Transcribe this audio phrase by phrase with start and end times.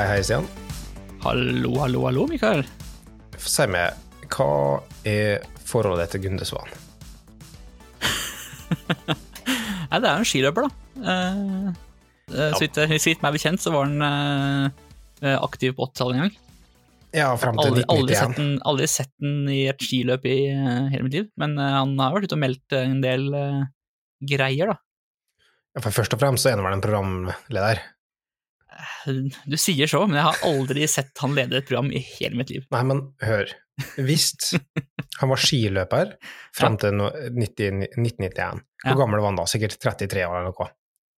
[0.00, 0.46] Hei, hei, Stian.
[1.20, 2.62] Hallo, hallo, hallo, Mikael.
[3.36, 3.98] Si meg,
[4.32, 4.46] hva
[5.04, 6.72] er forholdet til Gunde Svan?
[9.90, 10.70] Nei, det er jo en skiløper, da.
[11.12, 11.68] Eh,
[12.32, 14.88] eh, så vidt meg bekjent, så var han eh,
[15.20, 16.40] eh, aktiv på 80-tallet en gang.
[17.20, 17.92] Ja, fram til 1991.
[17.92, 18.24] aldri, 1991.
[18.24, 21.76] sett den, aldri sett den i et skiløp i uh, hele mitt liv, men uh,
[21.82, 23.62] han har vært ute og meldt en del uh,
[24.32, 24.80] greier, da.
[25.76, 27.84] Ja, For først og fremst så er han vel en programleder.
[29.46, 32.50] Du sier så, men jeg har aldri sett han lede et program i hele mitt
[32.52, 32.64] liv.
[32.74, 33.50] Nei, men hør.
[33.96, 34.26] Hvis
[35.20, 36.14] han var skiløper
[36.56, 38.92] fram til 90, 1991, Ja.
[38.92, 39.46] hvor gammel var han da?
[39.48, 40.68] Sikkert 33 år eller noe?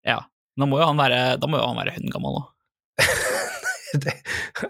[0.06, 0.20] Ja,
[0.58, 2.44] da må jo han være, da må jo han være hundegammel nå.
[3.92, 4.12] Det,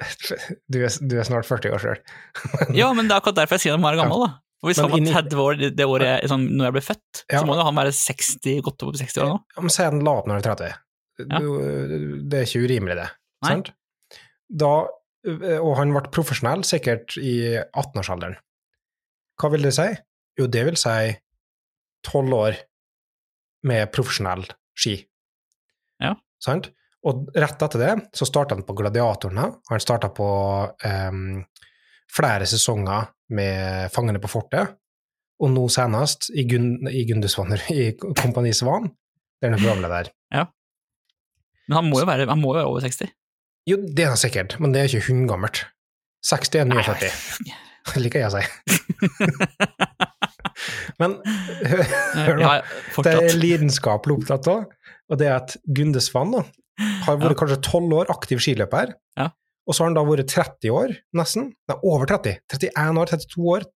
[0.73, 2.01] du, er, du er snart 40 år sjøl.
[2.81, 4.39] Ja, men det er akkurat derfor jeg sier han må være gammel, da.
[4.63, 7.21] Og hvis Men han var 30 år det, året jeg, sånn, når jeg ble født,
[7.33, 7.41] Ja.
[7.43, 9.39] så må jo han være 60, godt over 60 år nå.
[9.57, 10.77] Ja, men Si han la opp når han er 30.
[11.21, 11.39] Ja.
[11.39, 13.09] Det er ikke urimelig, det.
[13.45, 13.53] Nei.
[13.53, 13.73] Sant?
[14.63, 14.73] Da,
[15.59, 18.39] og han ble profesjonell sikkert i 18-årsalderen.
[19.41, 19.89] Hva vil det si?
[20.39, 21.13] Jo, det vil si
[22.07, 22.59] tolv år
[23.69, 24.45] med profesjonell
[24.79, 24.97] ski.
[26.03, 26.15] Ja.
[26.43, 26.71] Sant?
[27.07, 29.49] Og rett etter det så starta han på Gladiatorene.
[29.71, 30.29] Han starta på
[30.71, 31.43] um,
[32.13, 34.77] flere sesonger med Fangene på fortet,
[35.43, 38.91] og nå senest i, Gun i Gundesvanner i Kompani Svan,
[39.41, 40.13] der han er programleder.
[41.69, 43.13] Men han må jo være, han må jo være over 60.
[43.71, 45.63] Jo, det er han sikkert, men det er ikke hundegammelt.
[46.27, 47.11] 60 er 49,
[48.03, 48.45] liker jeg å si.
[51.01, 51.15] Men
[51.67, 52.51] hør nå,
[53.05, 54.65] det er lidenskapelig opptatt av,
[55.11, 56.43] og det er at Gunde Svan da,
[57.07, 57.39] har vært Ja.
[57.43, 59.31] kanskje 12 år aktiv skiløper, Ja.
[59.67, 63.49] og så har han da vært 30 år, nesten, nei, over 30, 31 år, 32
[63.57, 63.67] år,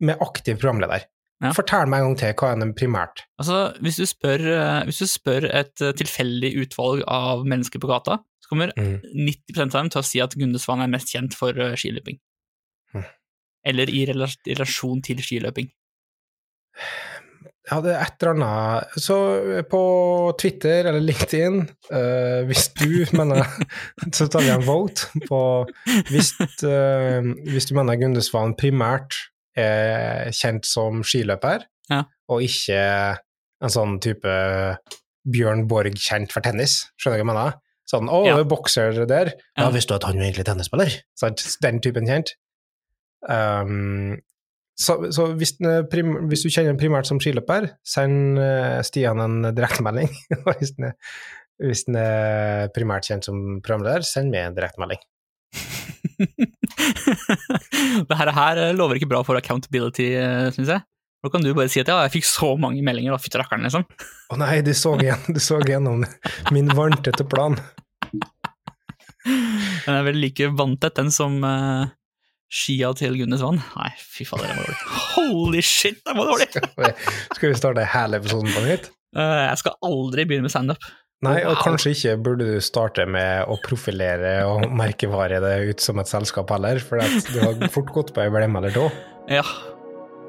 [0.00, 1.06] med aktiv programleder.
[1.38, 1.52] Ja.
[1.54, 3.20] Fortell meg en gang til, hva er det primært?
[3.38, 7.90] Altså, hvis du, spør, eh, hvis du spør et eh, tilfeldig utvalg av mennesker på
[7.90, 8.98] gata, så kommer Mm.
[9.28, 12.18] 90 av dem til å si at Gunde Svan er mest kjent for eh, skiløping.
[12.94, 13.06] Mm.
[13.70, 15.70] Eller i relasjon til skiløping.
[17.68, 19.16] Ja, det er et eller annet Så
[19.68, 19.80] på
[20.40, 21.58] Twitter eller LinkedIn,
[21.92, 23.44] uh, hvis du mener
[24.14, 25.40] Så tar vi en vote på
[26.08, 26.32] Hvis,
[26.64, 27.20] uh,
[27.50, 29.18] hvis du mener Gunde Svan primært
[29.58, 32.02] er kjent som skiløper, Ja.
[32.28, 32.80] og ikke
[33.62, 34.34] en sånn type
[35.28, 37.54] Bjørn Borg kjent for tennis, skjønner du hva jeg mener?
[37.88, 38.42] Sånn 'Å, Ja.
[38.44, 39.32] bokser der'.
[39.56, 39.70] Ja, Ja.
[39.70, 41.02] visste du at han var egentlig tennisspiller?
[41.16, 41.56] Sant?
[41.62, 42.34] Den typen kjent.
[43.28, 44.20] Um,
[44.78, 49.42] så, så hvis, er prim, hvis du kjenner primært som skiløper, send eh, Stian en
[49.54, 50.08] direktemelding.
[50.60, 50.94] Hvis den er,
[51.58, 55.00] hvis den er primært kjent som programleder, send meg en direktemelding.
[58.08, 60.08] det her, her eh, lover ikke bra for accountability,
[60.56, 60.84] syns jeg.
[61.18, 63.64] Nå kan du bare si at ja, jeg fikk så mange meldinger, da, fytti rakkeren,
[63.66, 63.82] liksom.
[64.30, 66.04] Å nei, du så, igjen, du så gjennom
[66.54, 67.58] min vanntette plan.
[69.26, 71.90] Den er vel like vanntett, den som uh,
[72.52, 73.58] skia til Gunnes vann.
[73.74, 74.78] Nei, fy fader, den var dårlig.
[75.16, 76.48] Holy shit, den var dårlig!
[77.34, 78.86] Skal vi starte hele episoden på nytt?
[79.16, 80.86] Uh, jeg skal aldri begynne med standup.
[81.26, 85.98] Nei, og kanskje ikke burde du starte med å profilere og merkevare det ut som
[85.98, 88.86] et selskap heller, for du har fort gått på ei blemme eller to.
[89.38, 89.42] Ja,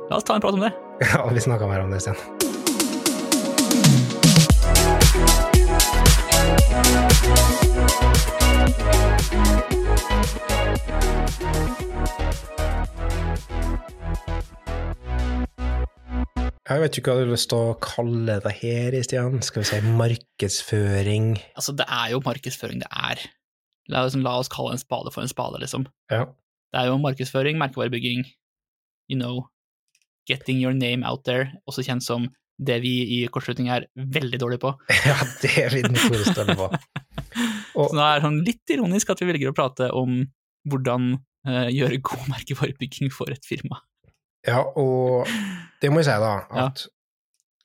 [0.09, 0.73] la oss ta en prat om det.
[1.13, 2.17] Ja, vi snakker mer om det sen.
[16.69, 19.39] Jeg vet ikke hva du har lyst til å kalle det her, Stian.
[19.45, 21.31] Skal vi si markedsføring?
[21.57, 23.23] Altså, det er jo markedsføring det er.
[23.89, 25.87] La oss, la oss kalle en spade for en spade, liksom.
[26.13, 26.27] Ja.
[26.69, 28.21] Det er jo markedsføring, merkevarebygging,
[29.09, 29.47] you know,
[30.29, 32.27] getting your name out there, også kjent som
[32.61, 34.75] det vi i kortslutning er veldig dårlige på.
[35.09, 36.69] ja, det er vi den dårlige på.
[37.79, 40.19] Og- Så nå er det sånn litt ironisk at vi velger å prate om
[40.69, 41.15] hvordan
[41.47, 43.81] uh, gjøre god merkevarebygging for et firma.
[44.47, 45.27] Ja, og
[45.81, 46.31] det må jeg si, da,
[46.63, 46.85] at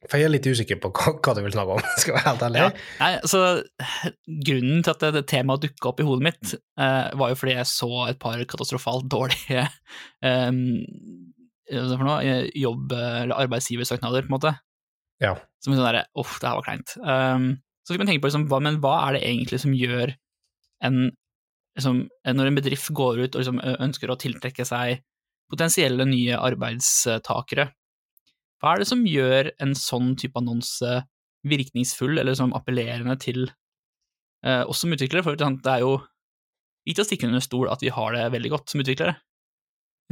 [0.05, 2.44] For jeg er litt usikker på hva, du vil snakke om, skal jeg være helt
[2.49, 2.62] ærlig.
[2.65, 2.71] Ja.
[3.00, 3.43] Nei, altså,
[4.49, 7.71] grunnen til at det, temaet dukka opp i hodet mitt, eh, var jo fordi jeg
[7.71, 9.65] så et par katastrofalt dårlige
[10.29, 10.50] eh,
[11.73, 14.55] for noe, eh, jobb- eller arbeidsgiversøknader, på en måte.
[15.23, 15.37] Ja.
[15.65, 16.97] Som sånn derre Uff, det her var kleint.
[17.00, 17.49] Um,
[17.85, 20.12] så fikk man tenke på liksom, hva, men hva er det egentlig som gjør
[20.85, 20.99] en
[21.79, 25.00] liksom, Når en bedrift går ut og liksom, ønsker å tiltrekke seg
[25.50, 27.69] potensielle nye arbeidstakere,
[28.64, 31.02] hva er det som gjør en sånn type annonse
[31.44, 35.25] virkningsfull eller som appellerende til eh, oss som utviklere?
[35.26, 35.99] For det er jo
[36.85, 39.19] ikke til å stikke under stol at vi har det veldig godt som utviklere.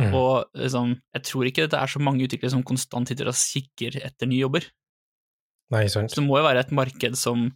[0.00, 0.12] Mm.
[0.16, 3.98] Og liksom, jeg tror ikke det er så mange utviklere som konstant sitter og kikker
[4.04, 4.68] etter nye jobber.
[5.72, 6.12] Nei, sant.
[6.12, 7.48] Så det må jo være et marked som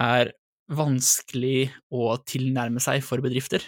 [0.00, 0.32] er
[0.70, 3.64] vanskelig å tilnærme seg for bedrifter.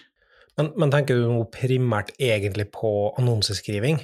[0.60, 2.90] Men, men tenker du nå primært egentlig på
[3.20, 4.00] annonseskriving?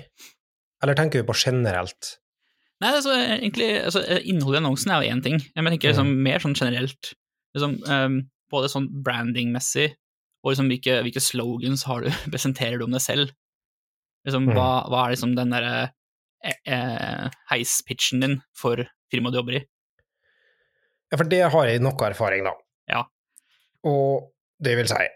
[0.83, 2.17] Eller tenker du på generelt?
[2.79, 6.13] Nei, altså, egentlig, altså, Innholdet i annonsen er jo én ting, men jeg tenker liksom,
[6.25, 7.13] mer sånn generelt.
[7.57, 8.21] Liksom, um,
[8.53, 9.91] både sånn brandingmessig,
[10.45, 13.35] og liksom, hvilke, hvilke, slogans har du, presenterer du om deg selv?
[14.29, 14.55] Liksom, mm.
[14.55, 15.75] hva, hva, er liksom den derre
[16.45, 19.65] eh, eh, heispitchen din for firmaet du jobber i?
[21.09, 22.55] Ja, for det har jeg noe erfaring, da.
[22.93, 23.05] Ja.
[23.89, 24.31] Og
[24.63, 25.07] det vil si,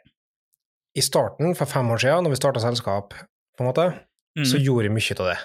[0.95, 3.15] i starten, for fem år siden, når vi starta selskap,
[3.57, 3.87] på en måte,
[4.39, 4.47] mm.
[4.49, 5.39] så gjorde jeg mye av det.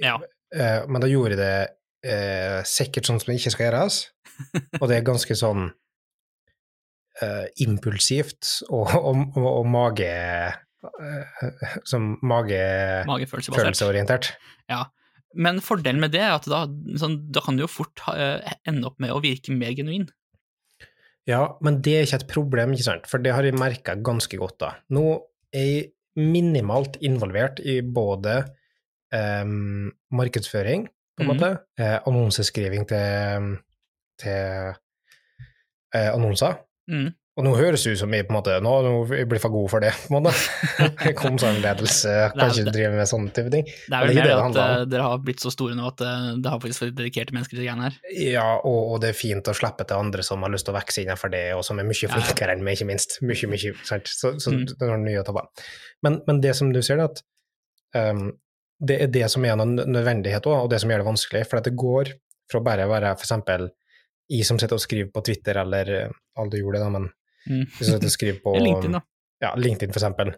[0.00, 0.14] Ja.
[0.56, 4.00] Eh, men da gjorde jeg det eh, sikkert sånn som det ikke skal gjøres,
[4.80, 5.68] og det er ganske sånn
[7.22, 10.56] eh, impulsivt og, og, og, og mage eh,
[11.88, 14.32] Som magefølelseorientert.
[14.72, 14.86] Ja.
[15.38, 16.64] Men fordelen med det er at da,
[16.98, 20.08] sånn, da kan du jo fort ha, eh, ende opp med å virke mer genuin.
[21.30, 23.08] Ja, men det er ikke et problem, ikke sant?
[23.10, 24.74] for det har jeg merka ganske godt da.
[24.94, 25.04] Nå
[25.54, 25.90] er jeg
[26.20, 28.40] minimalt involvert i både
[29.14, 31.30] um, markedsføring, på en mm.
[31.30, 33.48] måte, eh, annonseskriving til,
[34.22, 34.70] til
[35.94, 36.58] eh, annonser.
[36.90, 37.10] Mm.
[37.38, 39.70] Og nå høres det ut som vi på en måte, nå, nå blir for gode
[39.70, 40.32] for det, på en måte.
[41.20, 43.68] Konsernledelse kan ikke drive med sånne type ting.
[43.70, 46.32] Det er vel mer det at uh, dere har blitt så store nå at uh,
[46.42, 48.00] det har faktisk vært dedikerte mennesker til greiene her.
[48.18, 50.78] Ja, og, og, det er fint å slippe til andre som har lyst til å
[50.80, 53.16] vokse innenfor det, og som er mye flinkere enn meg, ikke minst.
[53.22, 54.10] Mye, mye, sant?
[54.10, 54.64] Så, så mm.
[54.74, 55.44] det er mye å ta på.
[56.02, 57.22] Men, men, det som du ser, er at
[58.10, 58.26] um,
[58.90, 61.46] det er det som er en nødvendighet òg, og det som gjør det vanskelig.
[61.46, 62.10] For det går
[62.50, 63.70] fra bare å være eksempel
[64.30, 65.94] jeg som sitter og skriver på Twitter, eller
[66.38, 67.08] alle gjorde det, da, men
[67.48, 67.66] Mm.
[67.78, 69.04] Hvis du skriver på LinkedIn, da.
[69.40, 70.34] Ja, LinkedIn, for eksempel.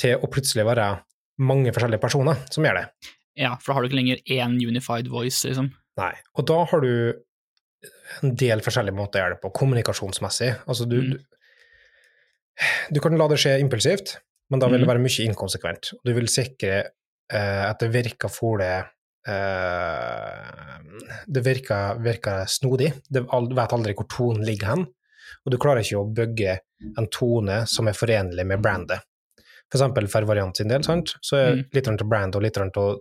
[0.00, 0.86] Til å plutselig være
[1.42, 2.86] mange forskjellige personer som gjør det.
[3.40, 5.70] Ja, for da har du ikke lenger én unified voice, liksom.
[6.00, 6.92] Nei, og da har du
[8.22, 10.50] en del forskjellige måter å gjøre det på, kommunikasjonsmessig.
[10.68, 11.12] Altså, du, mm.
[12.92, 14.16] du, kan la det skje impulsivt,
[14.52, 14.92] men da vil det mm.
[14.92, 15.92] være mye inkonsekvent.
[16.04, 18.74] Du vil sikre eh, at det virker for det
[19.28, 20.50] eh,
[21.32, 22.92] Det virker, virker snodig.
[23.08, 24.86] Du vet aldri hvor tonen ligger hen
[25.42, 26.56] og du klarer ikke å bygge
[26.98, 29.02] en tone som er forenlig med brandet.
[29.72, 31.14] For eksempel for Variant sin del, sant?
[31.24, 31.62] så er mm.
[31.74, 32.98] litt til brand og litt til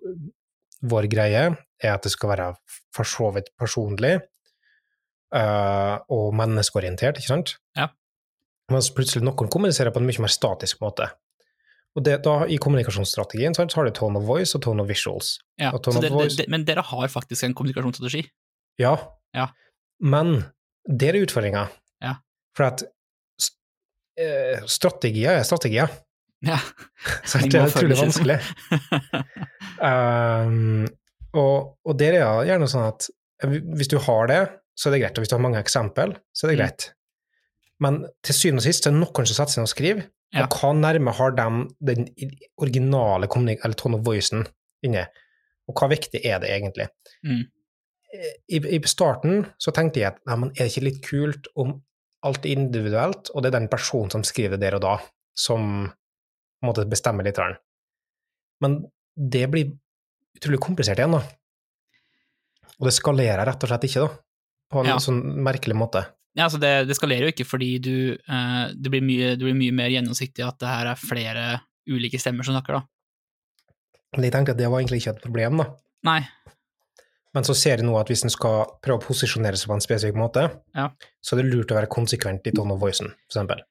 [0.91, 2.51] vår greie er at det skal være
[2.95, 4.15] for så vidt personlig
[5.35, 7.55] uh, og menneskeorientert, ikke sant?
[7.77, 7.91] Ja.
[8.71, 11.09] Mens plutselig noen kommuniserer på en mye mer statisk måte.
[11.97, 14.89] Og det, da, I kommunikasjonsstrategien sant, så har du tone of voice og tone of
[14.89, 15.35] visuals.
[15.59, 16.37] Ja, dere, voice...
[16.39, 18.23] de, men dere har faktisk en kommunikasjonsstrategi?
[18.79, 18.95] Ja,
[19.35, 19.49] ja.
[19.99, 20.37] men
[20.87, 21.67] det er utfordringa.
[22.57, 25.91] For at uh, strategier er strategier.
[26.45, 26.57] Ja.
[27.29, 28.39] Så det er utrolig vanskelig.
[29.89, 30.87] um,
[31.37, 33.07] og, og det er gjerne sånn at
[33.47, 34.41] hvis du har det,
[34.77, 35.17] så er det greit.
[35.17, 36.61] Og hvis du har mange eksempel, så er det mm.
[36.61, 36.87] greit.
[37.81, 40.03] Men til syvende og sist så er det noen som setter seg ned og skriver.
[40.31, 40.45] Ja.
[40.45, 41.47] Og hva nærme har de
[41.89, 42.05] den
[42.61, 44.45] originale eller tone of voicen
[44.85, 45.07] inne?
[45.67, 46.87] Og hva viktig er det egentlig?
[47.27, 47.43] Mm.
[48.51, 51.77] I, I, starten så tenkte jeg at nei, men er det ikke litt kult om
[52.27, 54.95] alt er individuelt, og det er den personen som skriver det der og da,
[55.37, 55.89] som
[56.65, 57.39] måtte bestemme litt.
[58.61, 58.81] Men
[59.15, 59.71] det blir
[60.37, 61.23] utrolig komplisert igjen, da.
[62.79, 64.19] Og det skalerer rett og slett ikke, da.
[64.71, 64.99] På en ja.
[65.03, 66.05] sånn merkelig måte.
[66.37, 69.57] Ja, altså det, det skalerer jo ikke fordi du, eh, det, blir mye, det, blir
[69.57, 71.45] mye, mer gjennomsiktig at det her er flere
[71.91, 73.71] ulike stemmer som snakker, da.
[74.15, 75.67] Men jeg tenker at det var egentlig ikke et problem, da.
[76.07, 76.21] Nei,
[77.35, 79.83] men så ser jeg nå at hvis en skal prøve å posisjonere seg på en
[79.83, 80.89] spesifikk måte, ja.
[81.23, 83.63] så er det lurt å være konsekvent i tone of voicen, for eksempel.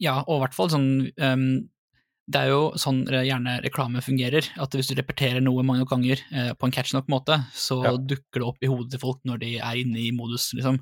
[0.00, 0.90] Ja, og i hvert fall sånn
[1.20, 1.46] um,
[2.30, 6.52] Det er jo sånn gjerne reklame fungerer, at hvis du repeterer noe mange ganger uh,
[6.56, 7.96] på en catch nok måte, så ja.
[7.96, 10.80] dukker det opp i hodet til folk når de er inne i modus, liksom.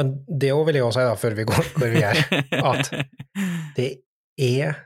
[0.00, 2.22] Men det òg vil jeg også si, da, før vi går hvor vi er,
[2.72, 2.88] at
[3.78, 3.90] det
[4.42, 4.80] er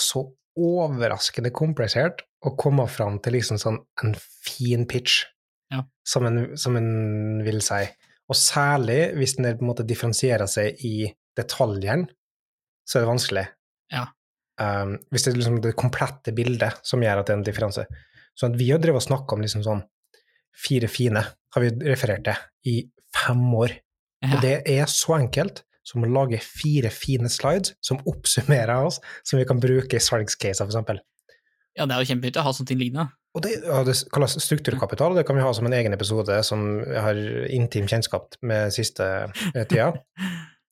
[0.00, 0.22] så
[0.56, 5.26] overraskende komplisert å komme fram til liksom sånn en fin pitch
[5.72, 5.82] ja.
[6.06, 7.82] som, en, som, en, vil si.
[8.30, 12.08] Og særlig hvis den på en måte differensierer seg i detaljene,
[12.86, 13.46] så er det vanskelig.
[13.92, 14.06] Ja.
[14.56, 17.86] Um, hvis det er liksom det komplette bildet som gjør at det er en differanse.
[18.36, 19.82] Så at vi har drevet og snakka om liksom sånn
[20.56, 22.76] fire fine, har vi referert til, i
[23.16, 23.74] fem år.
[24.24, 24.36] Ja.
[24.36, 29.38] Og det er så enkelt som å lage fire fine slides som oppsummerer oss, som
[29.38, 30.98] vi kan bruke i salgscaser, eksempel.
[31.76, 33.10] Ja, det er jo kjempefint å ha sånne ting liggende.
[33.36, 36.62] Og det, ja, det kalles strukturkapital, det kan vi ha som en egen episode som
[36.80, 37.18] jeg har
[37.52, 39.06] intim kjennskap med siste
[39.52, 39.90] eh, tida.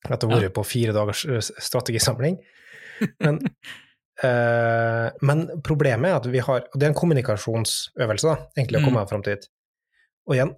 [0.05, 2.39] Etter å ha vært på fire dagers eh, strategisamling.
[3.21, 3.41] Men,
[4.25, 8.87] eh, men, problemet er at vi har Og det er en kommunikasjonsøvelse, da, egentlig, å
[8.87, 9.11] komme mm.
[9.13, 9.45] fram til.
[10.31, 10.55] Og igjen,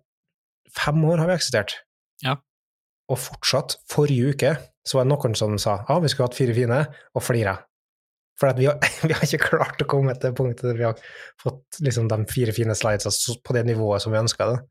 [0.76, 1.80] fem år har vi eksistert.
[2.24, 2.38] Ja.
[3.12, 4.50] og fortsatt, forrige uke,
[4.86, 6.78] så var det noen som sa ja, vi skulle hatt fire fine,
[7.14, 7.58] og flira.
[8.40, 8.78] For vi, har,
[9.08, 11.02] vi har ikke klart å komme til punktet der vi har
[11.42, 13.12] fått liksom, de fire fine slidesa
[13.44, 14.62] på det nivået som vi ønska det.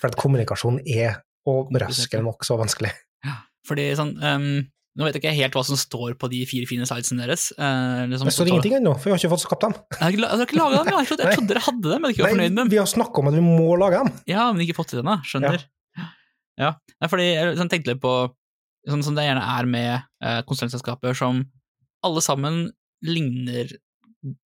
[0.00, 2.92] For at kommunikasjon er overraskende nok så vanskelig.
[3.68, 4.48] Fordi sånn um,
[4.94, 7.48] Nå vet jeg ikke helt hva som står på de fire fine slidesene deres.
[7.58, 9.72] Uh, liksom, Det står ingenting ennå, for vi har ikke fått skapt dem.
[9.90, 12.04] Jeg har ikke, jeg har ikke laga dem, jeg trodde, jeg trodde dere hadde dem,
[12.04, 12.70] men ikke var fornøyd med dem.
[12.70, 14.12] vi har snakka om at vi må lage dem.
[14.30, 15.66] Ja, men ikke fått til dem, skjønner.
[16.62, 16.70] Ja.
[17.02, 18.14] Nei, fordi jeg sånn, tenkte litt på
[18.86, 21.42] sånn som det gjerne er med uh, konsulentselskaper som
[22.06, 22.62] alle sammen
[23.02, 23.72] ligner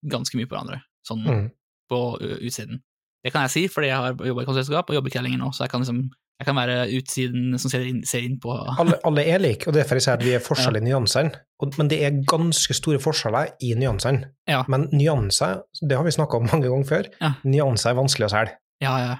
[0.07, 1.51] ganske mye på hverandre, sånn Mm.
[1.89, 2.81] på utsiden.
[3.23, 5.39] Det kan jeg si, fordi jeg har jobba i konsulentselskap og jobber ikke her lenger
[5.39, 8.51] nå, så jeg kan liksom jeg kan være utsiden som ser inn, ser inn på
[8.79, 11.31] Alle, alle er like, og derfor jeg sier at vi er forskjellige i nyansene.
[11.77, 14.31] Men det er ganske store forskjeller i nyansene.
[14.45, 14.65] Ja.
[14.67, 17.33] Men nyanser, det har vi snakka om mange ganger før, Ja.
[17.45, 18.51] nyanser er vanskelig å selge.
[18.81, 19.15] Ja, ja.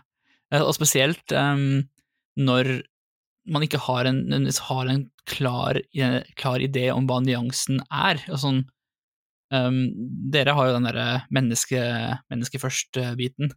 [0.51, 1.88] Eh, Og spesielt um,
[2.38, 2.84] når
[3.48, 8.20] man ikke har en, en- har en klar, eh, klar idé om hva nyansen er.
[8.29, 8.65] Og sånn,
[9.55, 9.77] em,
[10.33, 11.81] dere har jo den derre menneske,
[12.31, 13.53] menneske først-biten,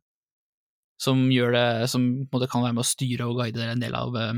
[0.99, 3.95] som gjør det Som måte kan være med å styre og guide dere en del
[3.95, 4.33] av uh,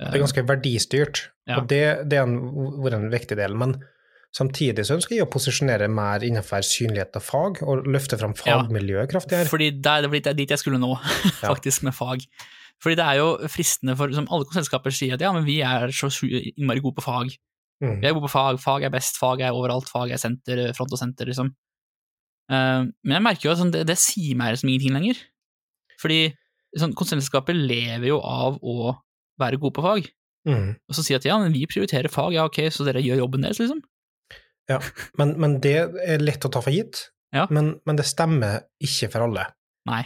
[0.00, 1.60] Det er ganske verdistyrt, Ja.
[1.60, 2.38] og det, det er en,
[2.82, 3.54] vært en viktig del.
[3.60, 3.76] Men
[4.34, 8.58] samtidig så ønsker jeg å posisjonere mer innenfor synlighet og fag, og løfte fram Ja.
[8.64, 9.46] fagmiljøet kraftigere.
[9.52, 10.96] Fordi det er, det er dit jeg skulle nå,
[11.44, 12.26] faktisk, med fag.
[12.82, 15.94] Fordi det er jo fristende for som Alle selskaper sier at ja, men vi er
[15.94, 17.36] så innmari gode på fag.
[17.82, 17.98] Mm.
[18.04, 21.00] Jeg bor på fag, fag er best, fag er overalt, fag er senter, front og
[21.00, 21.50] senter, liksom.
[22.52, 25.22] Uh, men jeg merker jo at sånn, det, det sier meg liksom ingenting lenger.
[26.00, 26.20] Fordi
[26.78, 28.94] sånn, konsulentselskaper lever jo av å
[29.40, 30.08] være gode på fag.
[30.48, 30.74] Mm.
[30.76, 33.46] Og så sier at ja, men vi prioriterer fag, ja ok, så dere gjør jobben
[33.46, 33.82] deres, liksom.
[35.20, 37.46] Men, men det er lett å ta for gitt, Ja.
[37.52, 39.48] men, men det stemmer ikke for alle.
[39.90, 40.04] Nei.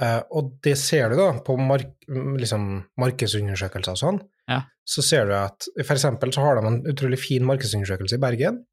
[0.00, 2.62] Uh, og det ser du da på mark liksom
[2.98, 4.20] markedsundersøkelser og sånn.
[4.50, 4.64] Ja.
[4.88, 8.64] Så ser du at eksempel så har de en utrolig fin markedsundersøkelse i Bergen,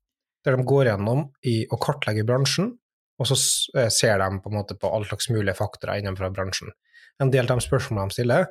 [0.45, 2.71] der de går gjennom i å kartlegge bransjen,
[3.17, 3.37] og så
[3.77, 6.73] eh, ser de på en måte på alle slags mulige faktorer innenfor bransjen.
[7.21, 8.49] En del av de spørsmålene de stiller,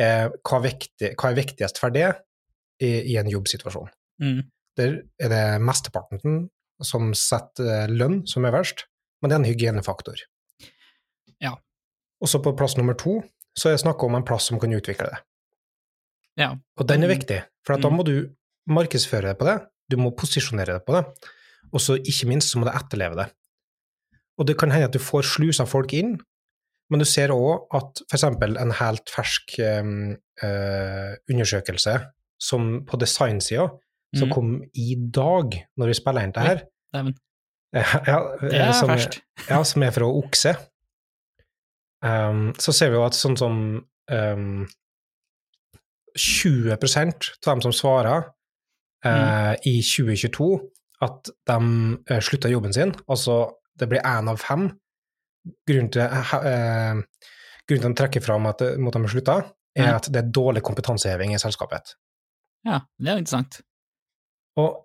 [0.00, 2.08] er hva, viktig, hva er viktigst for det
[2.82, 3.92] i, i en jobbsituasjon.
[4.22, 4.40] Mm.
[4.78, 6.48] Der er det mesteparten
[6.82, 8.86] som setter eh, lønn som er verst,
[9.22, 10.24] men det er en hygienefaktor.
[11.42, 11.54] Ja.
[12.22, 13.20] Og så på plass nummer to
[13.54, 15.22] så er det snakk om en plass som kan utvikle det.
[16.40, 16.54] Ja.
[16.78, 17.14] Og den er Mm.
[17.18, 17.96] viktig, for at da Mm.
[17.96, 18.30] må du
[18.68, 21.04] markedsføre deg på det, du må posisjonere deg på det,
[21.72, 23.32] og så ikke minst så må du etterleve det.
[24.38, 26.20] Og det kan hende at du får slusa folk inn,
[26.90, 28.24] men du ser òg at f.eks.
[28.24, 31.94] en helt fersk um, uh, undersøkelse
[32.40, 33.68] som på designsida,
[34.14, 34.32] som mm.
[34.32, 36.64] kom i dag, når vi spiller inn det her,
[36.94, 37.14] Dæven.
[37.74, 39.22] ja, Det er som, ferskt.
[39.50, 40.54] ja, som er fra okse,
[42.04, 43.56] um, så ser vi jo at sånn som
[44.10, 44.66] um,
[46.18, 48.28] 20% av dem som svarer
[49.04, 50.48] eh, i 2022
[51.04, 51.58] at de
[52.10, 54.68] uh, slutta jobben sin, altså det blir én av fem.
[55.68, 57.00] Grunnen til, eh,
[57.68, 59.40] grunnen til de trekker fram at eh, mot de slutta,
[59.76, 61.96] er at det er dårlig kompetanseheving i selskapet.
[62.64, 63.58] Ja, det er interessant.
[64.56, 64.84] Og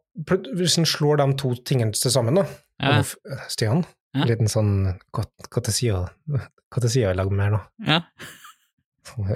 [0.58, 2.48] hvis en slår de to tingene til sammen, da
[2.80, 3.04] Ja,
[3.48, 4.24] Stian, Ja.
[4.24, 7.60] en liten sånn Hva til sida i lag med her nå?
[7.86, 8.02] ja.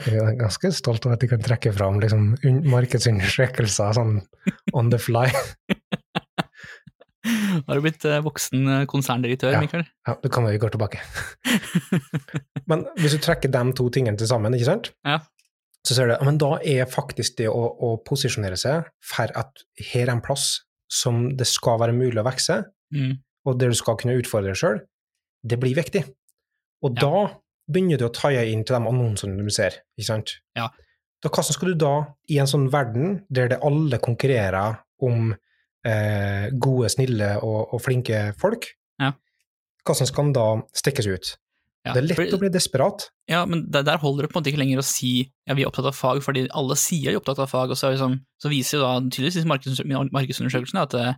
[0.07, 2.33] Jeg er ganske stolt over at de kan trekke fram liksom,
[2.71, 4.17] markedsundersøkelser sånn
[4.73, 5.27] on the fly.
[7.67, 9.61] Har du blitt eh, voksen eh, konserndirektør, Ja.
[9.63, 9.85] Mikael?
[10.07, 10.99] Ja, det kan vi gå tilbake.
[12.69, 14.91] Men hvis du trekker de to tingene til sammen, ikke sant?
[15.07, 15.21] Ja.
[15.83, 20.05] så ser du men da er faktisk det å, å posisjonere seg for at her
[20.05, 22.61] er en plass som det skal være mulig å vokse,
[22.93, 23.15] Mm.
[23.49, 24.75] og der du skal kunne utfordre deg sjøl,
[25.43, 26.03] det blir viktig.
[26.85, 27.01] Og Ja.
[27.01, 27.21] da
[27.71, 30.33] begynner du å taie inn til de annonsene du ser, ikke sant?
[30.57, 30.69] Ja.
[31.23, 31.93] Da, hvordan skal du da,
[32.29, 35.31] i en sånn verden der det alle konkurrerer om
[35.85, 38.67] eh, gode, snille og, og flinke folk,
[38.99, 39.13] Ja.
[39.85, 41.33] hvordan skal den da stikkes ut?
[41.85, 43.09] Ja, Det er lett for- å bli desperat.
[43.27, 45.63] Ja, men der, der holder det på en måte ikke lenger å si ja, vi
[45.63, 48.19] er opptatt av fag, fordi alle sier de er opptatt av fag, og så, liksom,
[48.39, 51.13] så viser jo da tydeligvis disse markedsundersø- markedsundersøkelsene at eh,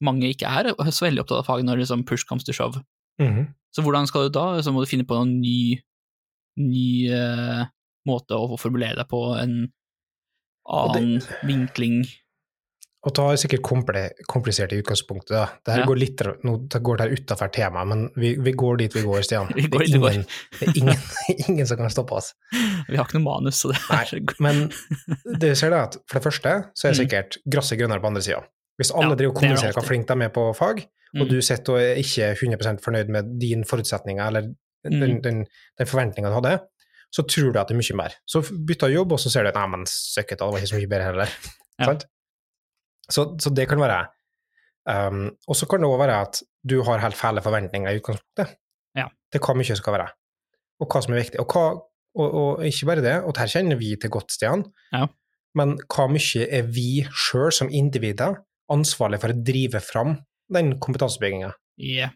[0.00, 2.80] mange ikke er så veldig opptatt av fag når liksom push comes to shove.
[3.22, 3.46] Mhm.
[3.76, 5.76] Så hvordan skal du da, så må du finne på en ny,
[6.56, 7.66] ny uh,
[8.08, 9.66] måte å formulere deg på, en
[10.66, 12.06] annen det- vinkling.
[13.06, 15.28] Og ta er sikkert kompli- komplisert i utgangspunktet.
[15.30, 15.44] Da.
[15.64, 15.86] Det her Ja.
[15.86, 19.22] går litt nå går det her utafor temaet, men vi, vi går dit vi går,
[19.22, 19.46] Stian.
[19.54, 20.26] Vi går det, er ingen,
[20.58, 20.98] det er ingen,
[21.48, 22.32] ingen som kan stoppe oss.
[22.88, 24.72] Vi har ikke noe manus, så det er Men
[25.38, 27.02] det vi ser da, at for det første så er det Mm.
[27.04, 28.42] sikkert gresset grønnere på andre sida.
[28.80, 31.28] Hvis alle Ja, driver og er kommuniserer hvor flinke de er på fag, og Mm.
[31.28, 34.40] du sitter og er ikke 100% fornøyd med din forutsetninger eller
[34.84, 35.22] den, Mm.
[35.22, 35.46] den,
[35.78, 36.58] den forventninga du hadde,
[37.14, 38.14] så tror du at det er mye mer.
[38.26, 40.68] Så bytter du jobb, og så ser du at nei, men søkket, det var ikke
[40.72, 41.28] så mye bedre heller.
[41.80, 41.96] Ja.
[43.10, 44.06] Så, så det kan være
[44.88, 48.56] um, Og så kan det òg være at du har helt fæle forventninger i utgangspunktet
[48.96, 49.08] Ja.
[49.32, 50.08] til hva mye skal være,
[50.80, 51.40] og hva som er viktig.
[51.42, 51.64] Og, hva,
[52.16, 55.06] og, og ikke bare det, og dette kjenner vi til godt, Stian, Ja.
[55.54, 58.38] men hva mye er vi sjøl som individer
[58.72, 60.16] ansvarlig for å drive fram
[60.52, 61.52] den kompetansebygginga?
[61.80, 62.14] Yeah.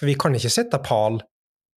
[0.00, 1.20] For vi kan ikke sette pal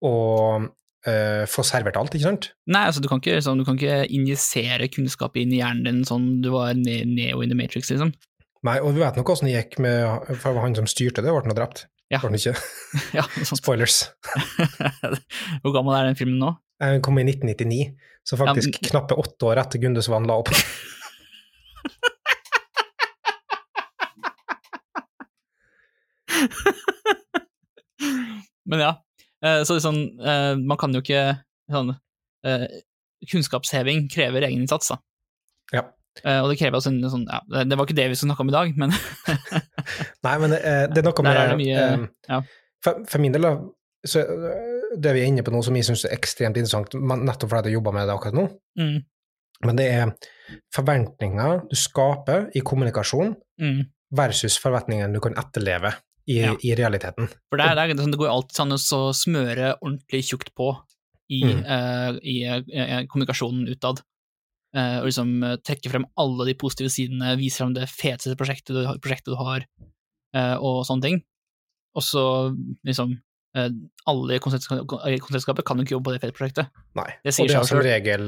[0.04, 0.68] og
[1.08, 2.50] uh, få servert alt, ikke sant?
[2.72, 6.30] Nei, altså du kan, ikke, sånn, du ikke injisere kunnskap inn i hjernen din sånn
[6.44, 8.14] du var ne Neo in the Matrix, liksom.
[8.64, 11.52] Nei, og vi vet nok hvordan det gikk med for han som styrte det, ble
[11.52, 11.86] nå drept.
[12.14, 12.22] Ja.
[12.22, 12.56] Ble han ikke?
[13.20, 13.28] ja.
[13.50, 14.06] Spoilers.
[15.64, 16.54] Hvor gammel er den filmen nå?
[16.84, 17.94] Den kom i 1999,
[18.28, 20.52] så faktisk Ja, men- knappe åtte år etter Gundesvan la opp.
[28.70, 28.92] Men ja,
[29.44, 31.24] eh, så sånn, eh, man kan jo ikke
[31.72, 31.94] sånn
[32.48, 32.66] eh,
[33.32, 34.98] Kunnskapsheving krever egeninnsats, da.
[35.74, 35.84] Ja.
[36.44, 38.52] Og det krever også en sånn ja, Det var ikke det vi skulle snakke om
[38.52, 38.92] i dag, men
[40.26, 40.60] Nei, men det,
[40.94, 42.38] det er noe med er mye- eh, ja.
[42.86, 43.48] for, for min del,
[44.06, 44.22] så
[44.94, 47.80] det vi er inne på nå, som jeg syns er ekstremt interessant, nettopp fordi jeg
[47.80, 48.46] jobber med det akkurat nå,
[48.78, 48.98] mm,
[49.66, 50.14] men det er
[50.76, 53.34] forventninger du skaper i kommunikasjon
[53.64, 53.80] mm.
[54.20, 55.96] versus forventningene du kan etterleve
[56.28, 56.54] i, Ja.
[56.64, 57.28] i realiteten.
[57.50, 58.80] For det, er, det, sånn, det går alltid an å
[59.14, 60.72] smøre ordentlig tjukt på
[61.30, 61.64] i, Mm.
[61.66, 64.02] eh, i eh, kommunikasjonen utad.
[64.76, 68.82] Eh, og liksom trekke frem alle de positive sidene, vise frem det feteste prosjektet du,
[69.00, 69.66] prosjektet du har,
[70.34, 71.22] eh, og sånne ting.
[71.96, 72.24] Og så
[72.86, 73.20] liksom
[73.56, 76.70] Alle i konsertskapet kan jo ikke jobbe på det fete prosjektet.
[76.98, 77.06] Nei.
[77.24, 78.24] Det og det er som regel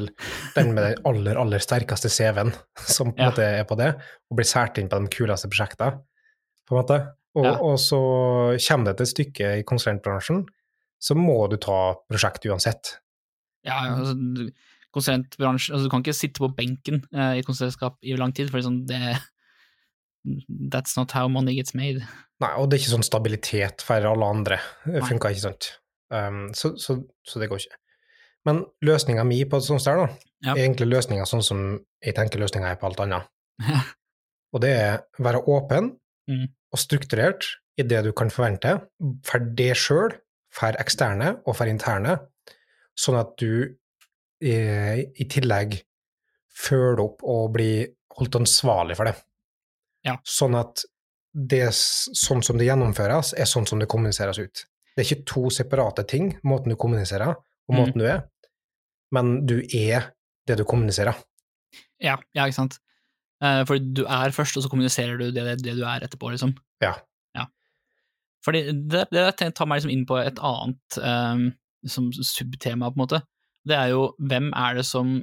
[0.53, 3.31] den med den aller, aller sterkeste CV-en som på en Ja.
[3.31, 3.87] måte er på det,
[4.29, 5.97] og blir sært inn på de kuleste prosjektene,
[6.69, 6.99] på en måte.
[7.35, 7.55] Og, Ja.
[7.59, 7.97] og så
[8.67, 10.45] kommer det til et stykke i konsulentbransjen,
[11.03, 12.93] så må du ta prosjekt uansett.
[13.65, 14.51] Ja, altså, du-
[14.95, 18.49] konsulentbransje altså, Du kan ikke sitte på benken eh, i et konsulentselskap i lang tid,
[18.49, 19.17] for liksom det
[20.71, 22.01] That's not how money gets made.
[22.41, 24.57] Nei, og det er ikke sånn stabilitet for alle andre.
[24.87, 25.67] Det funka ikke sant.
[26.09, 26.95] Um, så, så,
[27.27, 27.77] så det går ikke.
[28.45, 30.07] Men løsninga mi på et sånt sted, da,
[30.45, 30.53] Ja.
[30.55, 31.61] er egentlig løsninga sånn som
[32.03, 33.29] jeg tenker løsninga er på alt annet.
[34.53, 35.93] Og det er være åpen
[36.25, 36.47] Mm.
[36.75, 37.47] Og strukturert
[37.79, 38.77] i det du kan forvente,
[39.25, 40.13] for det sjøl,
[40.55, 42.17] for eksterne og for interne,
[42.95, 43.75] sånn at du
[44.45, 45.79] i, i tillegg
[46.55, 49.15] følger opp og blir holdt ansvarlig for det.
[50.07, 50.15] Ja.
[50.23, 50.85] Sånn at
[51.35, 54.63] det, sånn som det gjennomføres, er sånn som det kommuniseres ut.
[54.95, 57.79] Det er ikke to separate ting, måten du kommuniserer og Mm.
[57.81, 58.21] måten du er,
[59.11, 60.13] men du er
[60.47, 61.17] det du kommuniserer.
[61.99, 62.79] Ja, ja, ikke sant.
[63.45, 66.55] Eh, fordi du er først, og så kommuniserer du det, det, du er etterpå, liksom.
[66.83, 66.93] Ja.
[67.37, 67.45] ja.
[68.45, 71.47] Fordi det, det tar meg liksom inn på et annet um,
[71.85, 73.21] liksom subtema, på en måte.
[73.67, 75.17] Det er jo hvem er det som,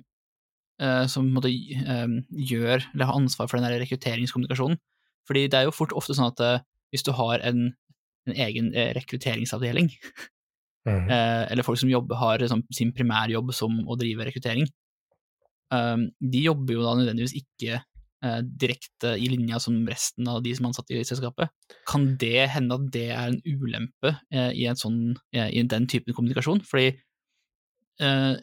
[0.83, 1.55] uh, som på en måte,
[1.87, 2.19] um,
[2.51, 4.81] gjør, eller har ansvar for den der rekrutteringskommunikasjonen.
[5.27, 7.71] Fordi det er jo fort ofte sånn at uh, hvis du har en,
[8.29, 9.89] en egen rekrutteringsavdeling,
[10.85, 11.07] mm.
[11.09, 14.69] uh, eller folk som jobber, har liksom, sin primærjobb som å drive rekruttering,
[15.73, 17.81] um, de jobber jo da nødvendigvis ikke
[18.47, 21.51] direkte i linja som resten av de som er ansatt i selskapet.
[21.91, 25.01] Kan det hende at det er en ulempe eh, i, en sånn,
[25.35, 26.63] eh, i den typen kommunikasjon?
[26.69, 26.93] Fordi
[28.01, 28.35] eh,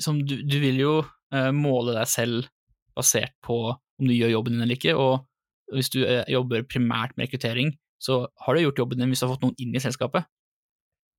[0.00, 0.94] som du, du vil jo
[1.34, 2.50] eh, måle deg selv
[2.94, 7.16] basert på om du gjør jobben din eller ikke, og hvis du eh, jobber primært
[7.16, 9.82] med rekruttering, så har du gjort jobben din hvis du har fått noen inn i
[9.82, 10.26] selskapet.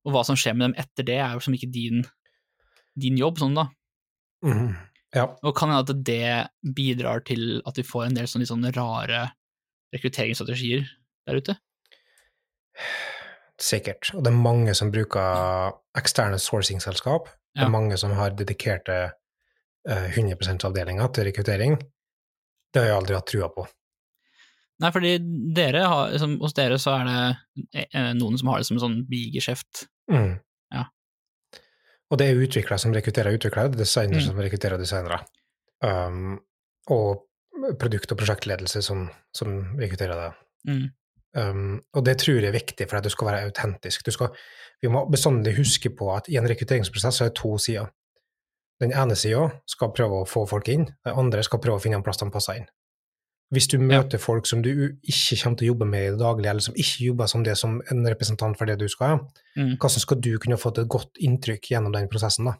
[0.06, 2.04] Og hva som skjer med dem etter det, er jo som ikke din,
[2.94, 3.68] din jobb, sånn da.
[4.46, 4.76] Mhm.
[5.16, 5.26] Ja.
[5.42, 9.22] Og kan hende at det bidrar til at vi får en del sånne sånne rare
[9.96, 10.84] rekrutteringsstrategier
[11.26, 11.54] der ute.
[13.56, 14.10] Sikkert.
[14.14, 17.30] Og det er mange som bruker eksterne sourcing-selskap.
[17.56, 17.66] Det Ja.
[17.66, 19.12] er mange som har dedikerte
[19.88, 21.78] eh, 100 avdelinger til rekruttering.
[22.72, 23.66] Det har jeg aldri hatt trua på.
[24.82, 25.12] Nei, fordi
[25.54, 28.82] dere har, liksom, hos dere så er det eh, noen som har det som en
[28.82, 29.86] sånn bigeskjeft.
[30.12, 30.34] Mm.
[32.10, 34.26] Og det er utviklere som rekrutterer utviklere, er designere Mm.
[34.26, 35.24] som rekrutterer designere.
[35.82, 36.38] Um,
[36.88, 37.26] og
[37.80, 40.32] produkt- og prosjektledelse som, som rekrutterer det.
[40.70, 40.86] Mm.
[41.36, 44.04] Um, og det tror jeg er viktig for at du skal være autentisk.
[44.06, 44.28] Du skal,
[44.82, 47.90] vi må bestandig huske på at i en rekrutteringsprosess er det to sider.
[48.80, 51.96] Den ene sida skal prøve å få folk inn, den andre skal prøve å finne
[51.96, 52.66] en plass de passer inn.
[53.54, 54.70] Hvis du møter folk som du
[55.06, 57.54] ikke kommer til å jobbe med i det daglige, eller som ikke jobber som det
[57.56, 59.20] som en representant for det du skal,
[59.56, 59.76] Mm.
[59.78, 62.56] hvordan skal du kunne fått et godt inntrykk gjennom den prosessen, da?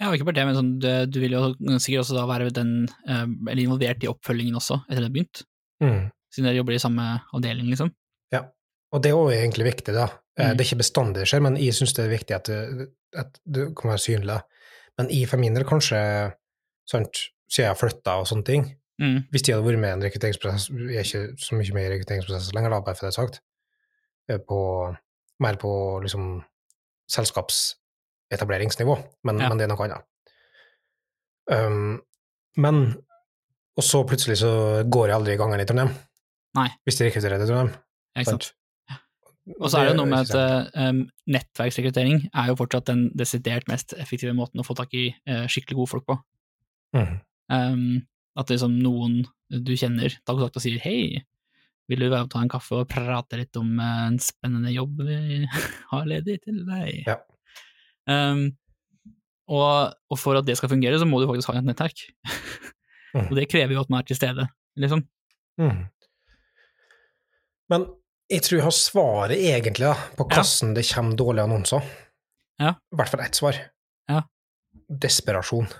[0.00, 2.88] Ja, ikke bare det, men sånn, du, du vil jo sikkert også da være den,
[3.08, 5.42] eh, eller involvert i oppfølgingen også, etter det har begynt,
[5.82, 6.10] Mm.
[6.32, 7.90] siden dere jobber i samme avdeling, liksom.
[8.32, 8.44] Ja,
[8.92, 10.04] Og det er også egentlig viktig, da.
[10.38, 10.56] Eh, Mm.
[10.56, 13.38] Det er ikke bestandig det skjer, men jeg syns det er viktig at det, at
[13.50, 14.42] du kan være synlig.
[14.98, 16.32] Men jeg for min del kanskje,
[16.88, 17.12] sant,
[17.50, 19.18] siden jeg har flytta og sånne ting Mm.
[19.30, 22.56] Hvis de hadde vært med i en rekrutteringsprosess er ikke så mye med i rekrutteringsprosesser
[22.56, 23.40] lenger, da, bare for det er sagt.
[24.30, 24.58] Eh, På,
[25.44, 25.70] mer på
[26.02, 26.42] liksom
[27.12, 29.48] selskapsetableringsnivå, men, Ja.
[29.48, 30.02] men det er noe annet.
[31.46, 32.02] Um,
[32.56, 33.02] men
[33.76, 35.90] Og så plutselig så går jeg aldri i gangen i Trondheim.
[36.56, 36.70] Nei.
[36.86, 37.74] Hvis de rekrutterer til Trondheim.
[38.16, 38.54] Ikke sant?
[39.60, 43.92] Og så er det noe med at um, nettverksrekruttering er jo fortsatt den desidert mest
[44.00, 46.16] effektive måten å få tak i uh, skikkelig gode folk på.
[46.96, 47.20] Mm.
[47.52, 51.22] Um, at liksom noen du kjenner takk og takk og sier hei,
[51.86, 54.72] vil du være med og ta en kaffe og prate litt om eh, en spennende
[54.74, 55.42] jobb vi
[55.92, 57.04] har ledig til deg?
[57.06, 57.20] Ja.
[58.10, 58.48] Um,
[59.46, 62.02] og, og for at det skal fungere, så må du faktisk ha et nettverk.
[63.14, 63.28] Mm.
[63.30, 64.48] og det krever jo at man er til stede,
[64.82, 65.04] liksom.
[65.62, 65.84] Mm.
[67.72, 67.86] Men
[68.30, 70.42] jeg tror jeg har svaret egentlig da, på Ja.
[70.42, 71.86] hvordan det kommer dårlige annonser.
[72.60, 72.74] Ja.
[72.92, 73.58] I hvert fall ett svar.
[74.10, 74.20] Ja.
[74.90, 75.70] Desperasjon.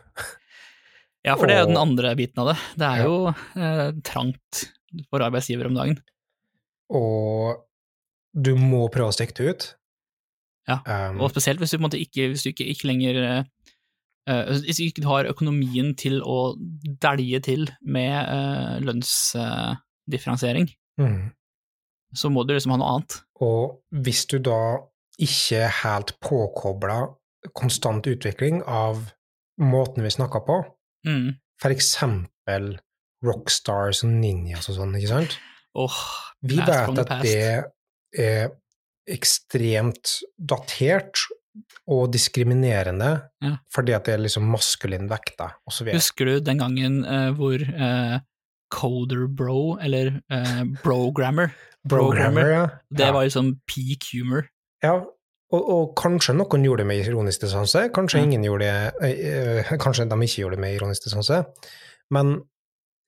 [1.27, 2.59] Ja, for det er jo den andre biten av det.
[2.79, 4.67] Det er jo eh, trangt
[5.11, 5.99] for arbeidsgiver om dagen.
[6.95, 7.65] Og
[8.37, 9.67] du må prøve å stikke det ut.
[10.67, 13.45] Ja, Um, Og spesielt hvis du, måte ikke, hvis du ikke, ikke lenger eh,
[14.27, 16.57] eh, Hvis du ikke har økonomien til å
[17.03, 20.67] dælje til med uh, lønnsdifferensiering,
[20.99, 21.31] mhm.
[22.15, 23.19] så må du liksom ha noe annet.
[23.47, 24.83] Og hvis du da
[25.23, 26.99] ikke er helt påkobla
[27.55, 29.13] konstant utvikling av
[29.63, 30.59] måten vi snakker på,
[31.07, 31.37] Mm.
[31.63, 32.77] for eksempel
[33.25, 35.39] rockstars og ninjas og sånn, ikke sant?
[35.77, 36.01] Åh,
[36.43, 37.65] Vi vet at det
[38.19, 38.51] er
[39.07, 41.23] ekstremt datert
[41.87, 43.57] og diskriminerende Ja.
[43.73, 45.97] fordi at det er liksom maskulin vekta, videre.
[45.97, 48.19] Husker du den gangen uh, hvor uh,
[48.73, 51.55] Coder Bro, eller uh, Brogrammer,
[51.89, 52.65] Programmer, ja.
[52.91, 54.49] det var liksom peak humor.
[54.83, 55.05] ja.
[55.55, 58.25] Og, og kanskje noen gjorde det med ironisk distanse, kanskje Ja.
[58.27, 61.45] ingen gjorde det eh, Kanskje de ikke gjorde det med ironisk distanse.
[62.11, 62.41] Men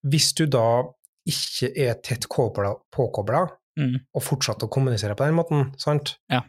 [0.06, 0.82] hvis du da
[1.28, 3.48] ikke er tett kobla- påkobla,
[3.78, 3.94] Mm.
[4.14, 6.16] og fortsatt å kommunisere på den måten, sant?
[6.30, 6.40] Ja.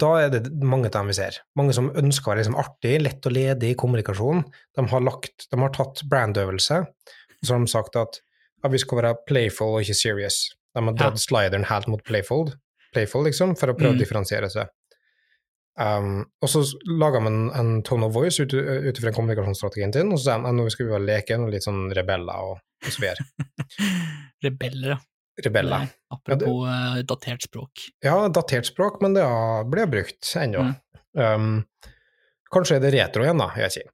[0.00, 1.36] Da er det mange av dem vi ser.
[1.58, 4.44] Mange som ønsker å være liksom artig, lett og ledig i kommunikasjon.
[4.76, 8.20] De har, lagt, de har tatt brandøvelse, og så har de sagt at
[8.64, 10.38] ja, vi skal være playful og ikke serious.
[10.74, 12.52] De har dratt slideren helt mot playful,
[12.94, 13.98] playful liksom, for å prøve Mm.
[13.98, 14.68] å differensiere seg.
[15.78, 20.32] Um, og så laga man en tone of voice ut ifra kommunikasjonsstrategien sin, og så
[20.32, 23.26] sier de nå skal vi være leken og litt sånn rebeller og, og så videre.
[24.44, 24.98] Rebeller, ja.
[25.44, 25.84] Rebeller.
[25.86, 27.84] Nei, Apropos eh, datert språk.
[28.02, 30.64] Ja, datert språk, men det har- blir brukt ennå.
[30.66, 30.74] Mm.
[31.14, 31.64] Um,
[32.50, 33.92] kanskje er det retro igjen, da, jeg ikke.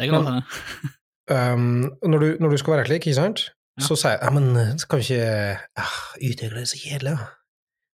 [0.00, 0.46] Det kan hende.
[1.28, 3.40] Um, når, du, når du skal være slik, ikke sant,
[3.76, 3.82] Ja.
[3.84, 7.26] så sier jeg ja, men skal vi ikke ah, Utvikle det så kjedelig, da?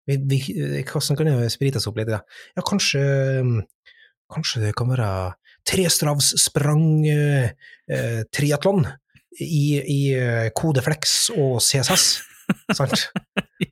[0.05, 0.39] Vi, vi,
[0.85, 2.11] hvordan kan det sprites opp litt?
[2.13, 2.21] Da?
[2.57, 3.05] Ja, kanskje
[3.41, 3.57] um,
[4.35, 5.07] Kanskje det kan være
[5.69, 8.87] trestavssprang uh, triatlon
[9.41, 12.07] i, i eh, kodeflex og CSS,
[12.77, 13.07] sant?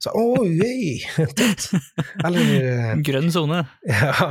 [0.03, 1.03] Så oi!
[2.25, 3.62] Eller eh, Grønn sone.
[3.90, 4.31] ja,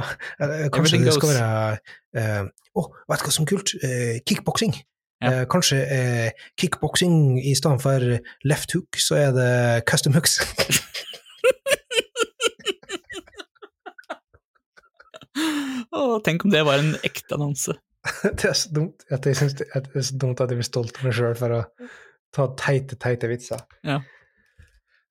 [0.74, 2.40] kanskje det skal være
[2.72, 3.76] Å, Å, vet du hva som er kult?
[3.84, 4.76] Uh, kickboksing.
[5.22, 5.32] Ja.
[5.32, 8.06] Eh, kanskje uh, kickboksing i stedet for
[8.48, 9.52] left hook, så er det
[9.90, 10.40] custom hooks.
[15.91, 17.75] Å, tenk om det var en ekte annonse.
[18.23, 20.97] det er så dumt at jeg synes det, er så dumt at jeg blir stolt
[20.97, 21.62] av meg sjøl for å
[22.34, 23.63] ta teite, teite vitser.
[23.86, 23.99] Ja.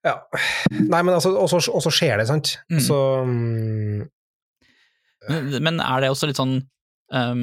[0.06, 0.14] Ja.
[0.72, 2.54] Nei, men altså, og så skjer det, sant?
[2.72, 2.78] Mm.
[2.80, 4.06] Så um,
[5.28, 6.54] Men, men er det også litt sånn
[7.12, 7.42] um,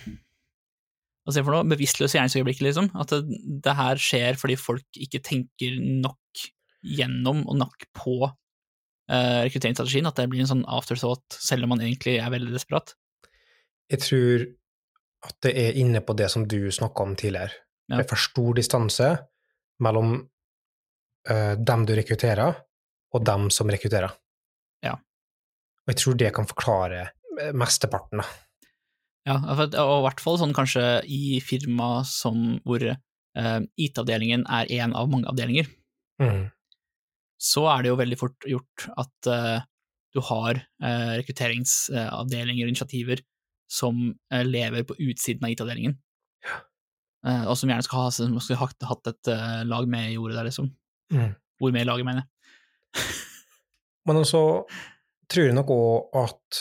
[0.00, 1.68] Hva sier jeg for noe?
[1.68, 2.88] Bevisstløse gjerningsøyeblikk, liksom?
[2.96, 6.46] At det, det her skjer fordi folk ikke tenker nok
[6.86, 8.30] gjennom og nok på
[9.06, 12.96] rekrutteringsstrategien, at det blir en sånn afterthought, selv om man egentlig er veldig desperat?
[13.92, 14.46] jeg tror
[15.26, 17.54] at det er inne på det som du snakka om tidligere.
[17.90, 17.98] Ja.
[17.98, 19.10] Det er for stor distanse
[19.82, 20.16] mellom
[21.30, 22.58] uh, dem du rekrutterer,
[23.14, 24.12] og dem som rekrutterer.
[24.84, 24.96] Ja.
[25.86, 28.26] Og jeg tror det kan forklare eh, mesteparten, da.
[29.26, 34.94] Ja, og i hvert fall sånn kanskje i firma som hvor uh, IT-avdelingen er en
[34.98, 35.70] av mange avdelinger,
[36.16, 36.46] Mm.
[37.36, 39.64] Så er det jo veldig fort gjort at uh,
[40.16, 43.22] du har uh, rekrutteringsavdelinger og initiativer
[43.70, 43.98] som
[44.32, 45.98] uh, lever på utsiden av IT-avdelingen.
[47.26, 49.28] Og som gjerne skal ha som skal hatt, hatt et
[49.66, 50.68] lag med i ordet der, liksom.
[51.10, 51.32] Mm.
[51.58, 53.06] Ord med i laget, mener jeg.
[54.06, 54.42] Men også
[55.26, 56.60] tror jeg nok òg at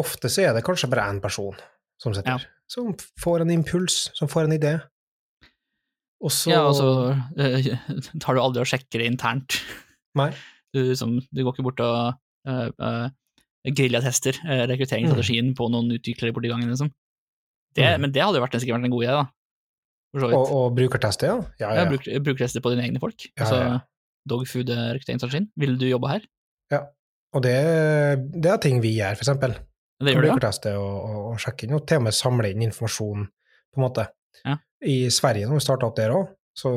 [0.00, 1.54] ofte så er det kanskje bare én person
[2.00, 2.90] som sitter, som
[3.22, 4.74] får en impuls, som får en idé.
[6.20, 6.88] Og så Ja, og så
[7.40, 7.70] eh,
[8.22, 9.60] tar du aldri og sjekker det internt.
[10.74, 12.14] Du, liksom, du går ikke bort og
[12.48, 13.08] uh, uh,
[13.66, 16.92] geriljatester uh, rekrutteringsstrategien på noen utviklere borti gangen, liksom.
[17.76, 18.00] Det, Mm.
[18.02, 19.26] Men det hadde jo vært, sikkert vært en god idé, da.
[20.26, 21.36] Og, og brukerteste, ja.
[21.60, 21.88] Ja, Ja, ja.
[21.90, 23.28] bruk, brukertester på dine egne folk.
[23.28, 23.76] Ja, altså, ja.
[24.26, 25.50] dogfood-rekrutteringsstrategien.
[25.62, 26.24] Vil du jobbe her?
[26.74, 26.80] Ja,
[27.32, 27.54] Og det,
[28.34, 29.54] det er ting vi gjør, for eksempel.
[30.02, 30.24] Det gjør.
[30.32, 33.28] Brukerteste og, og, og sjekke inn, og til og med samle inn informasjon,
[33.70, 34.08] på en måte.
[34.42, 34.56] Ja.
[34.82, 36.72] I Sverige, når vi starta opp der òg, så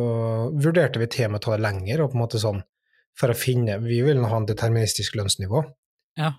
[0.53, 2.61] vurderte vi til og med å ta det lenger, og på en måte sånn,
[3.19, 5.63] for å finne Vi vil ha en deterministisk lønnsnivå.
[6.17, 6.31] Ja.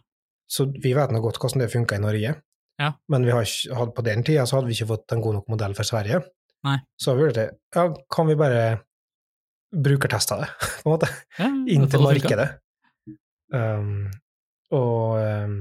[0.51, 2.35] Så vi vet nå godt hvordan det funka i Norge,
[2.81, 2.93] Ja.
[3.09, 5.49] men vi har ikke, på den tida så hadde vi ikke fått en god nok
[5.49, 6.21] modell for Sverige.
[6.65, 6.79] Nei.
[6.99, 8.81] Så vi vurderte ja, kan vi bare
[9.75, 10.49] brukerteste det,
[10.83, 11.09] på en måte
[11.39, 12.49] Ja, inn til markedet.
[13.55, 14.11] Um,
[14.75, 15.57] og, um,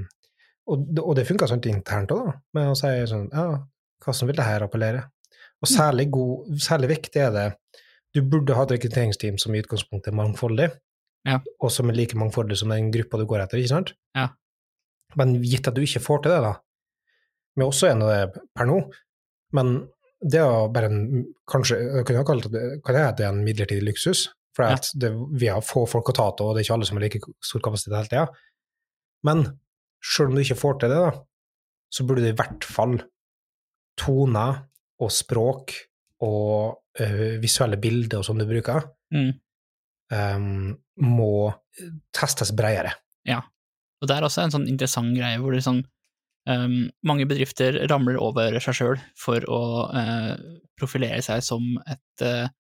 [0.68, 3.60] og, det- og det funka sånn internt òg, da, med å si sånn Ja,
[4.04, 5.04] hvordan vil det her appellere?
[5.64, 5.76] Og Mm.
[5.78, 7.58] særlig, god, særlig viktig er det
[8.16, 10.72] Du burde ha et rekrutteringsteam som i utgangspunktet er mangfoldig,
[11.26, 11.38] Ja.
[11.64, 13.94] også med like mangfoldig som den gruppa du går etter, ikke sant?
[14.16, 14.30] Ja.
[15.16, 16.54] Men gitt at du ikke får til det, da
[17.56, 18.80] Vi er også en av det per nå,
[19.54, 19.88] men
[20.26, 23.84] det er bare en Kanskje jeg kunne ha kalt det, kan jeg det en midlertidig
[23.86, 24.74] luksus, for Ja.
[24.76, 26.98] at det, vi har få folk å ta til, og det er ikke alle som
[26.98, 28.28] har like stor kapasitet hele tida.
[29.24, 29.44] Men
[30.04, 31.12] selv om du ikke får til det, da,
[31.94, 32.98] så burde du i hvert fall
[34.00, 34.64] toner
[35.04, 35.74] og språk
[36.24, 37.08] og ø,
[37.44, 39.34] visuelle bilder og sånn du bruker, Mm.
[40.14, 41.34] Ehm, må
[42.14, 42.94] testes bredere.
[44.04, 45.80] Og det er også en sånn interessant greie hvor det sånn
[46.50, 49.62] um, mange bedrifter ramler over seg sjøl for å
[49.96, 50.34] uh,
[50.80, 52.52] profilere seg som et uh,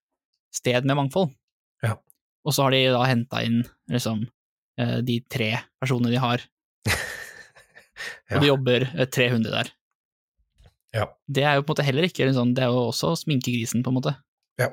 [0.55, 1.33] sted med mangfold.
[1.83, 1.97] Ja.
[2.47, 3.59] Og så har de da henta inn
[3.91, 5.51] liksom uh, de tre
[5.83, 6.47] personene de har,
[8.31, 8.37] Ja.
[8.37, 9.67] og det jobber eh, 300 der.
[10.95, 11.03] Ja.
[11.27, 13.83] Det er jo på en måte heller ikke en sånn, det er jo også sminkegrisen,
[13.83, 14.13] på en måte.
[14.61, 14.69] Ja.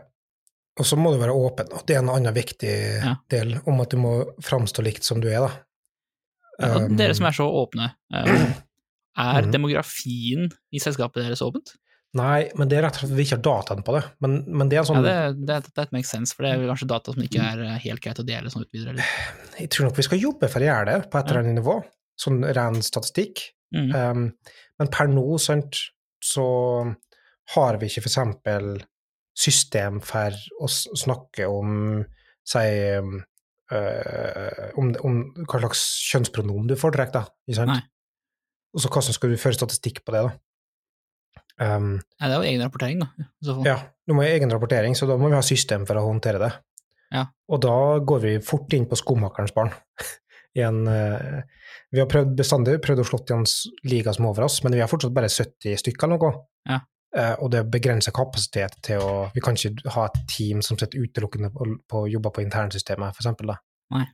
[0.81, 2.73] Og så må du være åpen, og det er en annen viktig
[3.05, 3.15] Ja.
[3.31, 5.51] del om at du må framstå likt som du er, da.
[6.61, 8.25] Ja, Um, dere som er så åpne, eh,
[9.21, 9.53] er Mhm.
[9.53, 11.75] demografien i selskapet deres åpent?
[12.13, 14.03] Nei, men det er rett og slett at vi ikke har dataen på det.
[14.21, 16.65] Men, men det er en Ja, sånn det, det, det makes sense, for det er
[16.67, 18.97] kanskje data som ikke er eh, helt greit å dele sånn ut videre.
[18.97, 19.05] Eller?
[19.61, 21.77] Jeg tror nok vi skal jobbe for å gjøre det på et eller annet nivå,
[22.19, 23.45] sånn ren statistikk.
[23.77, 23.93] Mm.
[23.95, 24.25] Um,
[24.81, 25.79] men per nå, sant,
[26.21, 26.45] så
[27.55, 28.73] har vi ikke for eksempel
[29.41, 32.03] system for å snakke om,
[32.47, 32.67] si,
[32.99, 33.17] øh,
[34.81, 37.25] om, om hva slags kjønnspronom du foretrekker, da.
[37.49, 37.75] Ikke sant?
[37.75, 37.83] Nei.
[38.71, 40.37] Og så hvordan skal du føre statistikk på det, da?
[41.61, 43.11] Um, Nei, det er jo egen rapportering, da.
[43.67, 43.77] ja,
[44.09, 46.51] du må ha egen rapportering, så da må vi ha system for å håndtere det.
[47.13, 47.27] Ja.
[47.51, 47.75] Og da
[48.07, 49.75] går vi fort inn på skomakerens barn.
[50.59, 51.45] En, uh,
[51.95, 53.45] vi har prøvd bestandig prøvd å slå til en
[53.87, 56.41] liga som over oss, men vi har fortsatt bare 70 stykker eller noe.
[56.67, 56.81] Ja.
[57.17, 61.03] Eh, og det begrenser kapasitet til å Vi kan ikke ha et team som sitter
[61.03, 63.51] utelukkende på, på jobber på internsystemet, for eksempel.
[63.51, 63.57] Da.
[63.97, 64.05] Nei.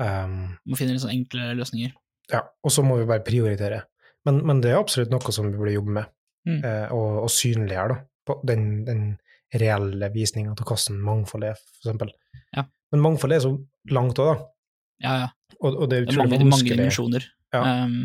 [0.00, 1.92] Um, Må finne litt sånn enkle løsninger.
[2.32, 3.82] ja, og så må vi bare prioritere.
[4.24, 6.10] Men, men det er absolutt noe som vi burde jobbe med,
[6.48, 6.62] Mm.
[6.64, 9.00] eh, og, og synliggjøre da, på den, den
[9.52, 12.12] reelle visninga til hvordan mangfold er, for eksempel.
[12.56, 12.64] Ja.
[12.94, 13.50] Men mangfold er så
[13.92, 14.46] langt òg, da.
[15.04, 15.28] Ja, ja.
[15.60, 17.26] Og, og det er Det er mange, mange dimensjoner.
[17.52, 17.60] Ja.
[17.84, 17.98] Um,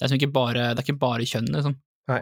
[0.00, 1.76] det er ikke bare, det er ikke bare kjønn, liksom.
[2.10, 2.18] Nei.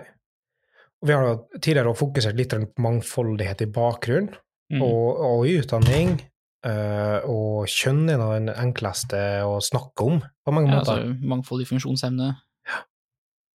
[1.02, 4.30] Og vi har tidligere fokusert litt på mangfoldighet i bakgrunn,
[4.72, 4.82] Mm.
[4.86, 6.14] og, og i utdanning.
[6.62, 11.00] Uh, og kjønn er nå den enkleste å snakke om, på mange ja, måter.
[11.02, 12.28] altså, mangfoldig funksjonsevne.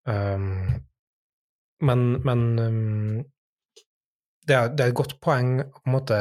[0.08, 0.84] Um,
[1.88, 3.24] men men um,
[4.44, 6.20] det, er, det er et godt poeng å på en måte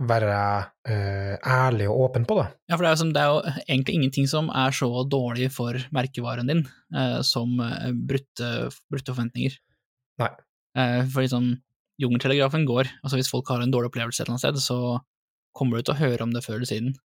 [0.00, 0.40] være
[0.88, 2.48] uh, ærlig og åpen på det.
[2.72, 5.76] Ja, for det er, som, det er jo egentlig ingenting som er så dårlig for
[5.94, 6.64] merkevaren din
[6.96, 7.52] uh, som
[8.08, 8.50] brutte,
[8.88, 9.60] brutte forventninger.
[10.24, 10.32] Nei.
[10.74, 11.48] Eh, sånn, liksom,
[12.02, 12.90] jungeltelegrafen går.
[13.04, 15.00] Altså Hvis folk har en dårlig opplevelse et eller annet sted, så
[15.54, 16.96] kommer du til å høre om det før eller siden.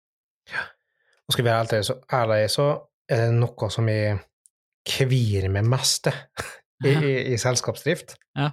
[1.30, 2.66] Og skal vi være ærlige, så, ærlig, så
[3.10, 4.18] er det noe som jeg
[4.90, 6.10] kvir meg mest
[6.88, 8.16] i, i, i selskapsdrift.
[8.40, 8.52] Ja.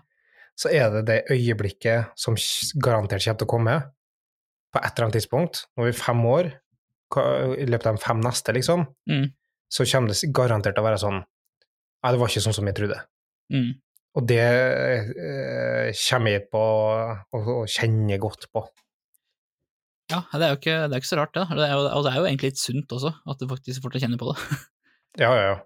[0.56, 2.36] Så er det det øyeblikket som
[2.82, 3.76] garantert kommer til å komme,
[4.74, 6.52] på et eller annet tidspunkt, når vi er fem år,
[7.56, 9.30] i løpet av de fem neste, liksom, Mm.
[9.72, 11.22] så kommer det garantert til å være sånn
[12.04, 12.96] Nei, det var ikke sånn som jeg trodde.
[13.50, 13.70] Mm.
[14.16, 16.62] Og det eh, kommer jeg på
[17.36, 18.64] å kjenne godt på.
[20.12, 21.44] Ja, det er jo ikke, det er ikke så rart, det.
[21.58, 23.92] det er jo, og det er jo egentlig litt sunt også, at du faktisk får
[23.92, 24.38] til å kjenne på det.
[25.16, 25.56] Ja, ja, ja.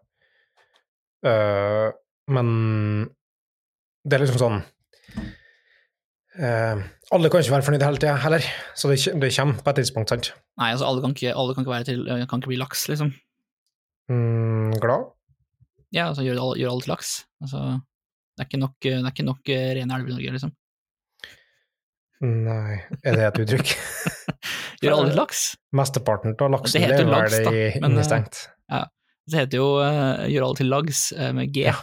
[1.26, 1.88] Uh,
[2.30, 2.50] men
[4.06, 4.60] det er liksom sånn
[6.38, 8.46] uh, Alle kan ikke være fornøyd hele tida heller,
[8.78, 10.30] så det, det kommer på et tidspunkt, sant?
[10.62, 13.10] Nei, altså alle kan ikke, alle kan ikke, være til, kan ikke bli laks, liksom.
[14.06, 15.10] Mm, glad?
[15.90, 17.12] Ja, altså gjøre alle, gjør alle til laks.
[17.42, 17.66] Altså,
[18.40, 20.52] det er ikke nok, det er ikke nok eh, rene elver i Norge, liksom.
[22.20, 23.70] Nei, er det et uttrykk?
[24.84, 25.44] Gjør alle laks?
[25.76, 28.40] Mesteparten av laksen Det heter lever laks, da, vel i- men, eh, innestengt.
[29.30, 31.68] Det heter jo uh, 'gjør alle til lags uh, med G.
[31.68, 31.76] Ja.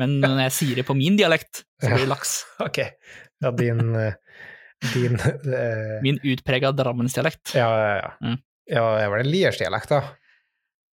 [0.00, 2.32] Men når jeg sier det på min dialekt, så blir det laks.
[2.66, 2.80] Ok.
[3.44, 4.12] Ja, din Uh,
[4.94, 7.52] Din uh, Min utprega drammensdialekt.
[7.58, 8.10] Ja, ja, ja.
[8.22, 8.36] Mm.
[8.70, 10.00] Ja, jeg var det Liersdialekt, da?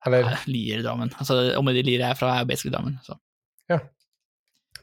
[0.06, 1.12] Eller Ja, Lier Drammen.
[1.18, 3.00] Altså, om jeg Lier er fra, er basically Drammen.
[3.06, 3.18] Så.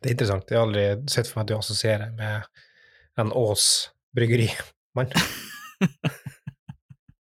[0.02, 0.50] Det er interessant.
[0.50, 3.66] Jeg har aldri sett for meg at du assosierer med en Ås
[4.16, 5.12] bryggerimann.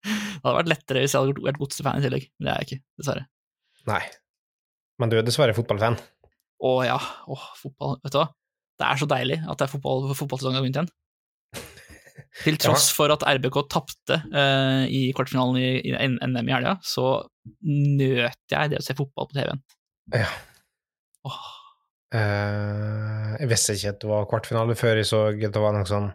[0.02, 2.66] Det hadde vært lettere hvis jeg hadde vært godsefan i tillegg, men det er jeg
[2.66, 3.20] ikke, dessverre.
[3.86, 4.00] Nei.
[4.98, 5.94] Men du er dessverre fotballfan.
[6.66, 6.96] Å ja,
[7.30, 8.26] åh, fotball, vet du hva?
[8.82, 10.90] Det er så deilig at det er fotball, fotballsesongen har begynt igjen.
[12.42, 17.20] Til tross for at RBK tapte uh, i kvartfinalen i, i NM i helga, så
[17.62, 19.62] nøt jeg det å se fotball på TV-en.
[20.18, 20.26] Ja.
[21.30, 21.42] Åh,
[22.12, 25.88] Eh, jeg visste ikke at det var kvartfinale før jeg så at det var noen
[25.88, 26.10] sånn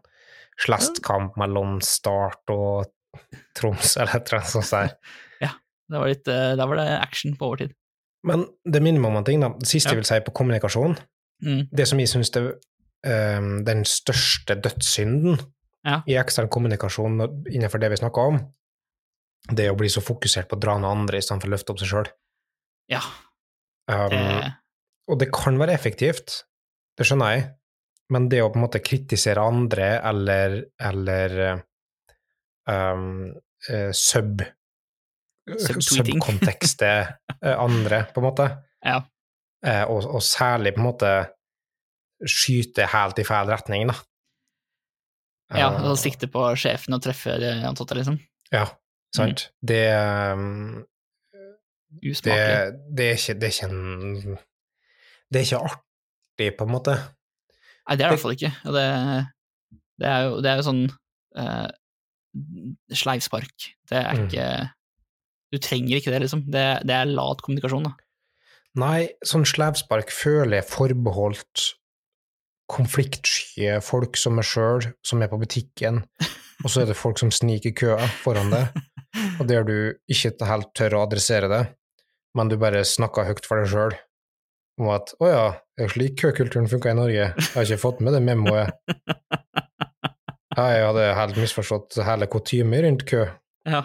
[0.62, 2.92] slestkamp mellom Start og
[3.58, 4.96] Troms, eller et eller annet sånt der.
[5.92, 7.76] det var litt, eh, der var det action på overtid.
[8.28, 9.54] Men det minner meg om en ting, da.
[9.58, 9.96] Det siste Ja.
[9.96, 10.98] jeg vil si på kommunikasjon.
[11.46, 11.62] Mm.
[11.72, 12.48] Det som jeg syns er
[13.38, 15.38] um, den største dødssynden
[15.86, 16.02] Ja.
[16.10, 18.40] i ekstern kommunikasjon innenfor det vi snakker om,
[19.54, 21.80] det er å bli så fokusert på å dra ned andre istedenfor å løfte opp
[21.80, 22.10] seg sjøl.
[22.92, 23.02] Ja,
[23.88, 24.50] Um, det,
[25.08, 26.42] og det kan være effektivt,
[26.98, 27.48] det skjønner jeg,
[28.14, 31.40] men det å på en måte kritisere andre eller, eller
[32.68, 33.34] um,
[33.70, 34.46] uh, sub
[35.48, 38.48] Subkontekstet eh, andre, på en måte,
[38.90, 38.98] ja.
[39.64, 41.12] eh, og, og særlig på en måte
[42.28, 43.96] skyte helt i feil retning, da.
[45.56, 48.20] ja, og sikte på sjefen og treffe de ansatte, liksom.
[48.52, 48.66] Ja,
[49.16, 49.46] sant.
[49.64, 49.86] Det,
[50.36, 50.84] um,
[52.04, 54.38] det, det er ikke Det er ikke en
[55.32, 56.96] Det er ikke artig, på en måte.
[57.88, 58.54] Nei, det er det i hvert fall ikke.
[58.64, 58.86] Det,
[60.02, 60.82] det, er, jo, det er jo sånn
[61.40, 61.70] uh,
[63.04, 63.70] sleivspark.
[63.90, 64.28] Det er Mm.
[64.28, 64.48] ikke
[65.48, 66.42] Du trenger ikke det, liksom.
[66.52, 67.94] Det, det er lat kommunikasjon, da.
[68.78, 71.70] Nei, sånn sleivspark føler jeg forbeholdt
[72.68, 76.02] konfliktsky folk som meg sjøl, som er på butikken,
[76.66, 78.76] og så er det folk som sniker i køa foran deg,
[79.40, 79.78] og der du
[80.12, 81.62] ikke helt tør å adressere det,
[82.36, 83.96] men du bare snakker høyt for deg sjøl
[84.78, 85.46] om at 'å ja,
[85.78, 88.74] det er slik køkulturen funker i Norge', jeg har ikke fått med det memoet.
[90.58, 93.28] Jeg hadde helt misforstått hele kutymen rundt kø.
[93.70, 93.84] Ja.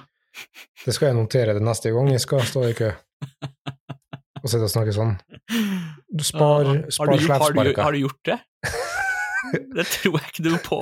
[0.87, 2.89] Det skal jeg notere det neste gang jeg skal stå i kø.
[4.41, 5.13] Og sitte og snakke sånn.
[6.09, 8.39] Du spar, har, spar du, har, du, har du gjort det?
[9.77, 10.81] det tror jeg ikke noe på.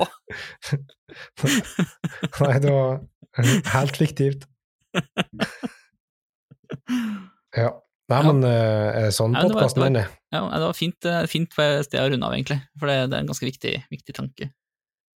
[2.45, 3.03] Nei, det var
[3.75, 4.47] helt fiktivt.
[7.57, 7.75] Ja.
[8.11, 8.31] Nei, Ja.
[8.31, 10.09] men eh, er det sånn Ja, podkasten ender?
[10.35, 12.59] Ja, det var fint, eh, fint sted å runde av, egentlig.
[12.79, 14.49] For det, det er en ganske viktig, viktig tanke.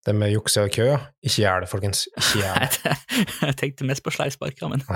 [0.04, 0.98] Det med jukse og kø, ja.
[1.24, 2.04] Ikke gjør det, folkens.
[2.20, 2.96] Ikke gjør det.
[3.48, 4.84] Jeg tenkte mest på sleivsparka, men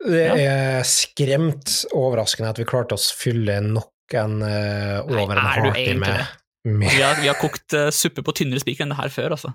[0.00, 5.44] Det er skremt overraskende at vi klarte oss fylle nok en uh, Nei, over en
[5.44, 6.30] halvtime med,
[6.64, 9.36] med vi har, vi har kokt uh, suppe på tynnere spiker enn det her før,
[9.36, 9.52] altså.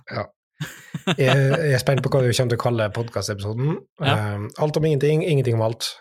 [1.19, 3.75] Jeg jeg er spent på hva du kommer til å kalle podkastepisoden.
[4.01, 4.15] Ja.
[4.35, 5.91] Um, alt om ingenting, ingenting om alt.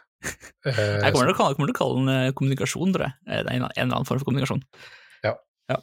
[0.65, 0.71] Uh,
[1.05, 3.17] Jeg kommer til å kalle, den eh, kommunikasjon, tror jeg.
[3.27, 4.63] Det er en, en eller annen form for kommunikasjon.
[5.27, 5.35] Ja.
[5.73, 5.81] ja.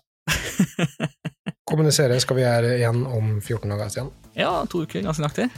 [1.72, 4.10] kommunisere skal vi gjøre igjen om 14 dager igjen.
[4.40, 5.52] Ja, to uker, ganske nøyaktig.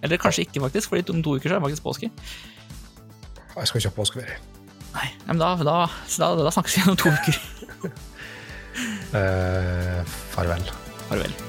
[0.00, 2.10] Eller kanskje ikke, faktisk, for om to uker så er det faktisk påske.
[3.50, 4.40] Jeg skal ikke ha påskeferie.
[4.90, 7.38] Nei, men da, da, da, da snakkes vi igjen om to uker.
[9.12, 10.02] Uh,
[10.34, 10.66] farvel.
[11.10, 11.40] Farvel.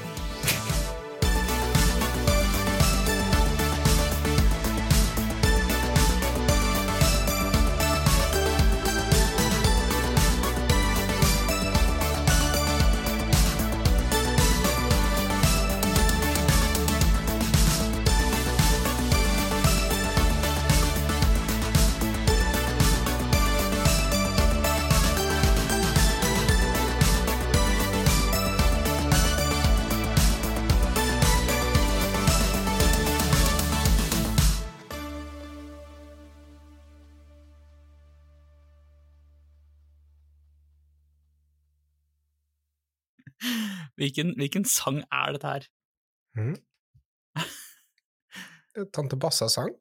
[44.12, 45.60] Hvilken, hvilken sang er dette her?
[46.36, 46.56] Mm.
[48.92, 49.72] Tante Bassa sang.